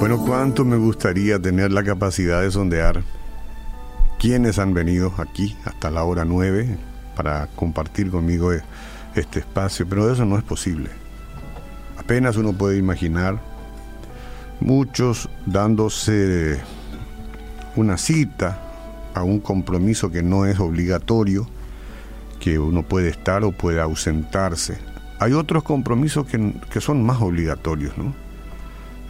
[0.00, 3.02] Bueno, cuánto me gustaría tener la capacidad de sondear
[4.18, 6.78] quiénes han venido aquí hasta la hora 9
[7.14, 8.50] para compartir conmigo
[9.14, 10.88] este espacio, pero eso no es posible.
[11.98, 13.42] Apenas uno puede imaginar
[14.58, 16.58] muchos dándose
[17.76, 18.58] una cita
[19.12, 21.46] a un compromiso que no es obligatorio,
[22.40, 24.78] que uno puede estar o puede ausentarse.
[25.18, 28.29] Hay otros compromisos que, que son más obligatorios, ¿no?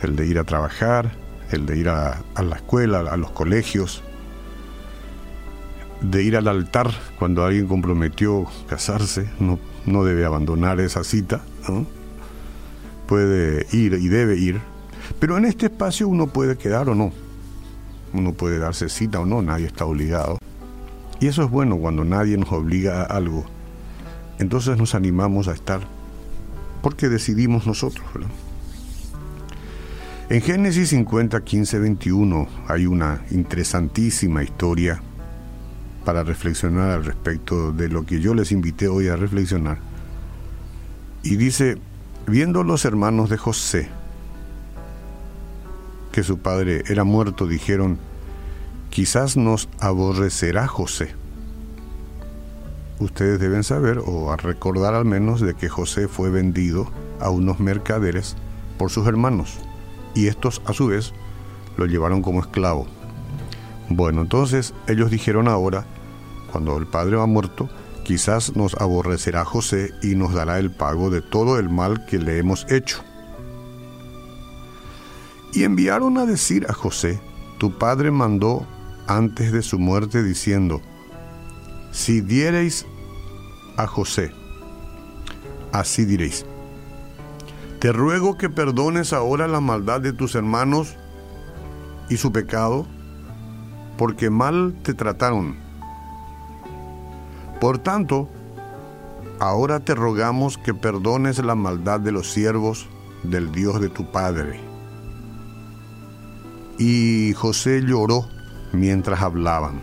[0.02, 1.12] El de ir a trabajar,
[1.50, 4.02] el de ir a, la escuela, a los colegios,
[6.00, 11.42] de ir al altar cuando alguien comprometió casarse, no, no debe abandonar esa cita,
[13.06, 14.60] puede ir y debe ir,
[15.18, 17.12] pero en este espacio uno puede quedar o no,
[18.12, 20.38] uno puede darse cita o no, nadie está obligado.
[21.20, 23.44] Y eso es bueno cuando nadie nos obliga a algo.
[24.38, 25.80] Entonces nos animamos a estar
[26.80, 28.06] porque decidimos nosotros.
[28.14, 28.30] ¿verdad?
[30.30, 35.02] En Génesis 50, 15, 21 hay una interesantísima historia
[36.04, 39.78] para reflexionar al respecto de lo que yo les invité hoy a reflexionar.
[41.24, 41.78] Y dice,
[42.28, 43.88] viendo los hermanos de José
[46.12, 47.98] que su padre era muerto, dijeron,
[48.88, 51.12] quizás nos aborrecerá José.
[53.00, 58.36] Ustedes deben saber, o recordar al menos, de que José fue vendido a unos mercaderes
[58.78, 59.58] por sus hermanos
[60.14, 61.12] y estos a su vez
[61.76, 62.86] lo llevaron como esclavo.
[63.88, 65.84] Bueno, entonces ellos dijeron ahora,
[66.52, 67.68] cuando el padre va muerto,
[68.04, 72.38] quizás nos aborrecerá José y nos dará el pago de todo el mal que le
[72.38, 73.02] hemos hecho.
[75.52, 77.20] Y enviaron a decir a José,
[77.58, 78.66] tu padre mandó
[79.06, 80.80] antes de su muerte diciendo,
[81.90, 82.86] si diereis
[83.76, 84.32] a José,
[85.72, 86.46] así diréis,
[87.80, 90.96] te ruego que perdones ahora la maldad de tus hermanos
[92.10, 92.86] y su pecado,
[93.96, 95.56] porque mal te trataron.
[97.58, 98.28] Por tanto,
[99.38, 102.86] ahora te rogamos que perdones la maldad de los siervos
[103.22, 104.60] del Dios de tu Padre.
[106.78, 108.26] Y José lloró
[108.72, 109.80] mientras hablaban.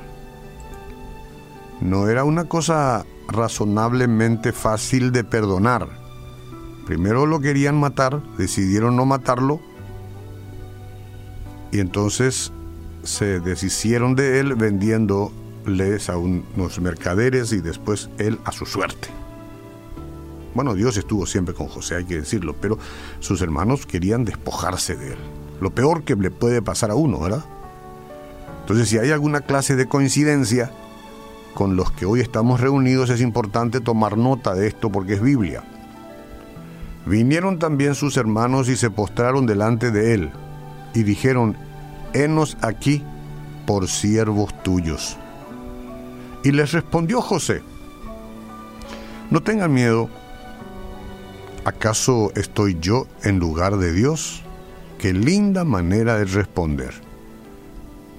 [1.81, 6.06] No era una cosa razonablemente fácil de perdonar
[6.87, 9.59] Primero lo querían matar, decidieron no matarlo
[11.69, 12.53] y entonces
[13.03, 19.09] se deshicieron de él vendiéndoles a unos mercaderes y después él a su suerte.
[20.55, 22.79] Bueno, Dios estuvo siempre con José, hay que decirlo, pero
[23.19, 25.19] sus hermanos querían despojarse de él.
[25.59, 27.43] Lo peor que le puede pasar a uno, ¿verdad?
[28.61, 30.71] Entonces, si hay alguna clase de coincidencia
[31.53, 35.65] con los que hoy estamos reunidos, es importante tomar nota de esto porque es Biblia.
[37.07, 40.31] Vinieron también sus hermanos y se postraron delante de él,
[40.93, 41.55] y dijeron,
[42.13, 43.01] Henos aquí
[43.65, 45.15] por siervos tuyos.
[46.43, 47.61] Y les respondió José,
[49.31, 50.09] No tengan miedo,
[51.63, 54.43] ¿acaso estoy yo en lugar de Dios?
[54.99, 56.93] Qué linda manera de responder.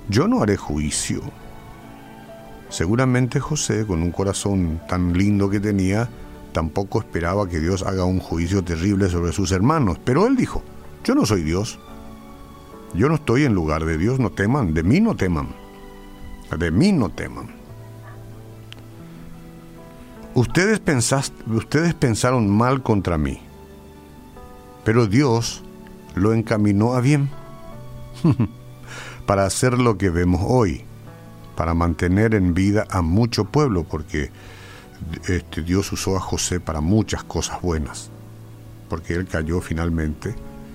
[0.08, 1.20] Yo no haré juicio.
[2.70, 6.08] Seguramente José, con un corazón tan lindo que tenía,
[6.52, 10.62] tampoco esperaba que Dios haga un juicio terrible sobre sus hermanos, pero él dijo,
[11.04, 11.78] yo no soy Dios,
[12.94, 15.48] yo no estoy en lugar de Dios, no teman, de mí no teman,
[16.56, 17.48] de mí no teman.
[20.34, 20.80] Ustedes,
[21.46, 23.40] ustedes pensaron mal contra mí,
[24.84, 25.64] pero Dios
[26.14, 27.28] lo encaminó a bien
[29.26, 30.84] para hacer lo que vemos hoy,
[31.56, 34.30] para mantener en vida a mucho pueblo, porque
[35.28, 38.10] este, Dios usó a José para muchas cosas buenas,
[38.88, 40.34] porque él cayó finalmente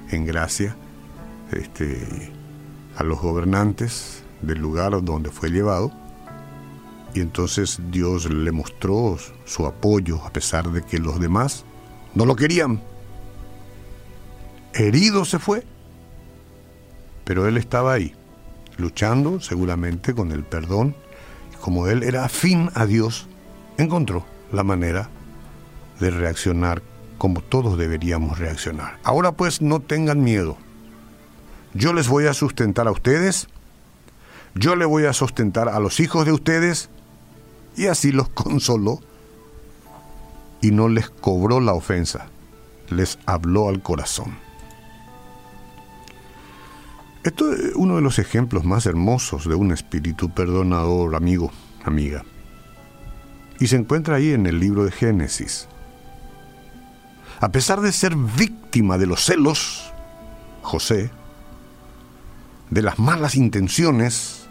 [0.09, 0.75] en gracia
[1.51, 2.31] este,
[2.97, 5.91] a los gobernantes del lugar donde fue llevado,
[7.13, 11.63] y entonces Dios le mostró su apoyo a pesar de que los demás
[12.15, 12.81] no lo querían.
[14.74, 15.63] Herido se fue,
[17.24, 18.15] pero él estaba ahí,
[18.77, 20.95] luchando seguramente con el perdón,
[21.62, 23.27] como él era afín a Dios,
[23.77, 25.09] encontró la manera
[25.99, 26.81] de reaccionar
[27.17, 28.99] como todos deberíamos reaccionar.
[29.03, 30.57] Ahora pues no tengan miedo.
[31.73, 33.47] Yo les voy a sustentar a ustedes,
[34.55, 36.89] yo le voy a sustentar a los hijos de ustedes,
[37.75, 38.99] y así los consoló
[40.61, 42.27] y no les cobró la ofensa,
[42.89, 44.37] les habló al corazón.
[47.23, 51.51] Esto es uno de los ejemplos más hermosos de un espíritu perdonador, amigo,
[51.85, 52.25] amiga
[53.59, 55.67] y se encuentra ahí en el libro de Génesis.
[57.39, 59.91] A pesar de ser víctima de los celos,
[60.61, 61.11] José,
[62.69, 64.47] de las malas intenciones,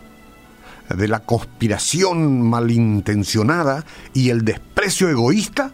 [0.88, 5.72] de la conspiración malintencionada y el desprecio egoísta,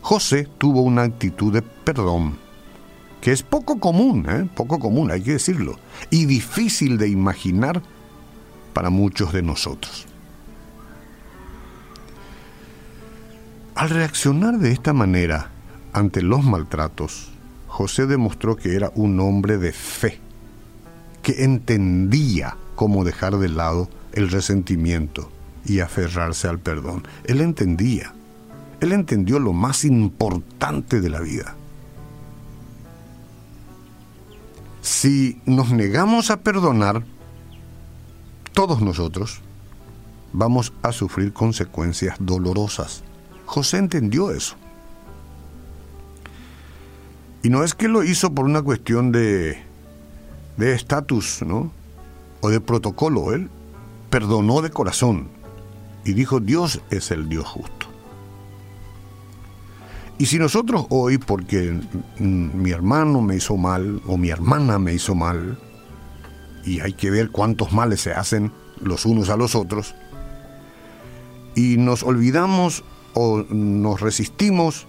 [0.00, 2.38] José tuvo una actitud de perdón,
[3.20, 4.48] que es poco común, ¿eh?
[4.54, 5.78] poco común, hay que decirlo,
[6.10, 7.82] y difícil de imaginar
[8.72, 10.06] para muchos de nosotros.
[13.74, 15.50] Al reaccionar de esta manera
[15.92, 17.30] ante los maltratos,
[17.68, 20.20] José demostró que era un hombre de fe,
[21.22, 25.30] que entendía cómo dejar de lado el resentimiento
[25.64, 27.06] y aferrarse al perdón.
[27.24, 28.12] Él entendía.
[28.80, 31.54] Él entendió lo más importante de la vida.
[34.82, 37.04] Si nos negamos a perdonar,
[38.52, 39.40] todos nosotros
[40.32, 43.02] vamos a sufrir consecuencias dolorosas.
[43.52, 44.56] José entendió eso.
[47.42, 49.58] Y no es que lo hizo por una cuestión de
[50.56, 51.70] estatus, ¿no?
[52.40, 53.34] O de protocolo.
[53.34, 53.50] Él
[54.08, 55.28] perdonó de corazón
[56.06, 57.88] y dijo, Dios es el Dios justo.
[60.16, 61.78] Y si nosotros hoy, porque
[62.18, 65.58] mi hermano me hizo mal o mi hermana me hizo mal,
[66.64, 68.50] y hay que ver cuántos males se hacen
[68.80, 69.94] los unos a los otros,
[71.54, 72.82] y nos olvidamos
[73.14, 74.86] o nos resistimos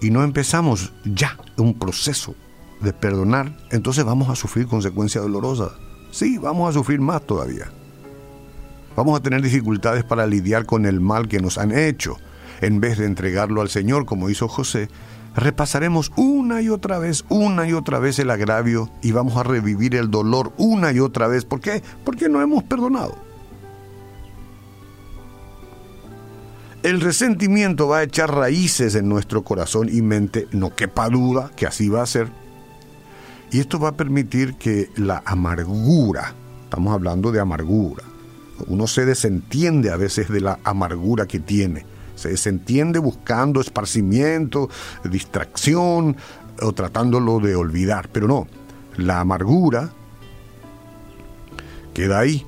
[0.00, 2.34] y no empezamos ya un proceso
[2.80, 5.72] de perdonar, entonces vamos a sufrir consecuencias dolorosas.
[6.10, 7.70] Sí, vamos a sufrir más todavía.
[8.96, 12.16] Vamos a tener dificultades para lidiar con el mal que nos han hecho
[12.60, 14.88] en vez de entregarlo al Señor como hizo José,
[15.34, 19.94] repasaremos una y otra vez, una y otra vez el agravio y vamos a revivir
[19.94, 21.44] el dolor una y otra vez.
[21.44, 21.82] ¿Por qué?
[22.04, 23.27] Porque no hemos perdonado.
[26.88, 31.66] El resentimiento va a echar raíces en nuestro corazón y mente, no quepa duda que
[31.66, 32.28] así va a ser.
[33.52, 36.32] Y esto va a permitir que la amargura,
[36.64, 38.04] estamos hablando de amargura,
[38.68, 41.84] uno se desentiende a veces de la amargura que tiene.
[42.14, 44.70] Se, entiende buscando esparcimiento,
[45.04, 46.16] distracción
[46.62, 48.46] o tratándolo de olvidar, pero no,
[48.96, 49.92] la amargura
[51.92, 52.46] queda ahí.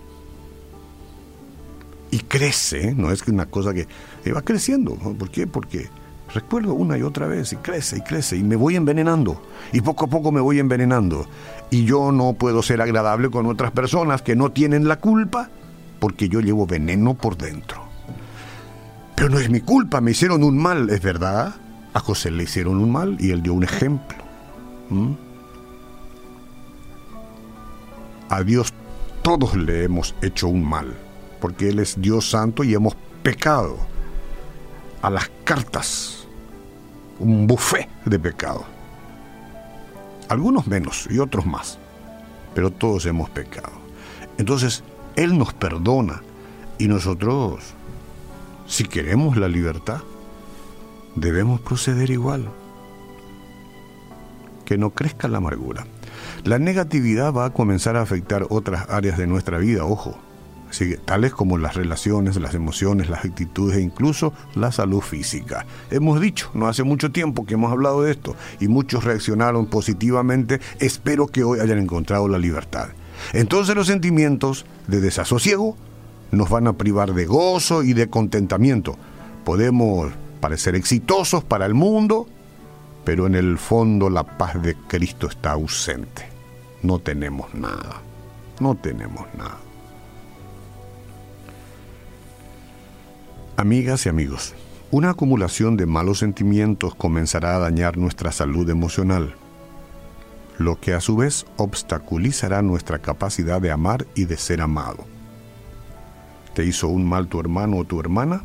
[2.11, 3.87] Y crece, no es una cosa que
[4.33, 5.47] va creciendo, ¿por qué?
[5.47, 5.89] Porque
[6.35, 10.05] recuerdo una y otra vez y crece y crece y me voy envenenando y poco
[10.05, 11.27] a poco me voy envenenando
[11.71, 15.51] y yo no puedo ser agradable con otras personas que no tienen la culpa
[15.99, 17.85] porque yo llevo veneno por dentro.
[19.17, 21.55] Pero no es mi culpa, me hicieron un mal, es verdad.
[21.93, 24.19] A José le hicieron un mal y él dio un ejemplo.
[28.31, 28.73] A Dios
[29.23, 30.95] todos le hemos hecho un mal,
[31.41, 33.77] porque Él es Dios santo y hemos pecado.
[35.02, 36.26] A las cartas,
[37.19, 38.64] un buffet de pecado.
[40.29, 41.79] Algunos menos y otros más,
[42.55, 43.73] pero todos hemos pecado.
[44.38, 44.85] Entonces,
[45.17, 46.23] Él nos perdona
[46.79, 47.75] y nosotros
[48.70, 49.99] si queremos la libertad,
[51.17, 52.49] debemos proceder igual.
[54.64, 55.87] Que no crezca la amargura.
[56.44, 60.17] La negatividad va a comenzar a afectar otras áreas de nuestra vida, ojo.
[61.05, 65.67] Tales como las relaciones, las emociones, las actitudes e incluso la salud física.
[65.91, 70.61] Hemos dicho, no hace mucho tiempo que hemos hablado de esto y muchos reaccionaron positivamente.
[70.79, 72.89] Espero que hoy hayan encontrado la libertad.
[73.33, 75.77] Entonces los sentimientos de desasosiego
[76.31, 78.97] nos van a privar de gozo y de contentamiento.
[79.45, 82.27] Podemos parecer exitosos para el mundo,
[83.05, 86.29] pero en el fondo la paz de Cristo está ausente.
[86.83, 88.00] No tenemos nada.
[88.61, 89.59] No tenemos nada.
[93.61, 94.55] Amigas y amigos,
[94.90, 99.35] una acumulación de malos sentimientos comenzará a dañar nuestra salud emocional,
[100.57, 105.05] lo que a su vez obstaculizará nuestra capacidad de amar y de ser amado
[106.55, 108.45] te hizo un mal tu hermano o tu hermana,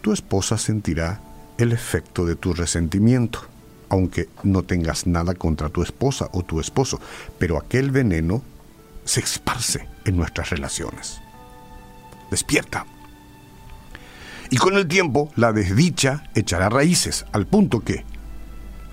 [0.00, 1.20] tu esposa sentirá
[1.56, 3.40] el efecto de tu resentimiento,
[3.88, 7.00] aunque no tengas nada contra tu esposa o tu esposo,
[7.38, 8.42] pero aquel veneno
[9.04, 11.20] se esparce en nuestras relaciones.
[12.30, 12.86] Despierta.
[14.50, 18.04] Y con el tiempo, la desdicha echará raíces, al punto que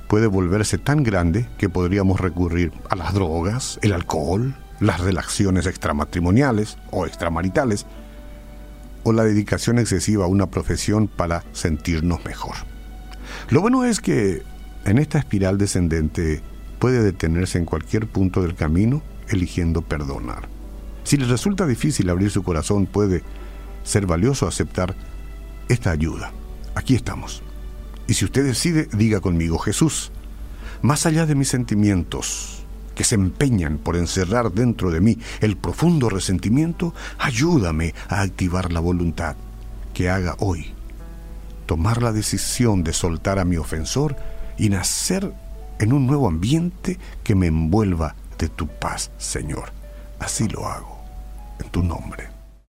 [0.08, 6.77] puede volverse tan grande que podríamos recurrir a las drogas, el alcohol, las relaciones extramatrimoniales
[6.91, 7.86] o extramaritales,
[9.03, 12.55] o la dedicación excesiva a una profesión para sentirnos mejor.
[13.50, 14.43] Lo bueno es que
[14.86, 16.41] en esta espiral descendente
[16.79, 20.50] puede detenerse en cualquier punto del camino eligiendo perdonar.
[21.03, 23.24] Si le resulta difícil abrir su corazón, puede
[23.84, 24.96] ser valioso aceptar
[25.72, 26.32] esta ayuda.
[26.75, 27.44] Aquí estamos.
[28.08, 30.12] Y si usted decide, diga conmigo, Jesús,
[30.82, 32.63] más allá de mis sentimientos,
[32.96, 38.80] que se empeñan por encerrar dentro de mí el profundo resentimiento, ayúdame a activar la
[38.80, 39.36] voluntad
[39.94, 40.74] que haga hoy.
[41.66, 44.16] Tomar la decisión de soltar a mi ofensor
[44.58, 45.34] y nacer
[45.80, 49.72] en un nuevo ambiente que me envuelva de tu paz, Señor.
[50.20, 51.00] Así lo hago,
[51.60, 52.30] en tu nombre.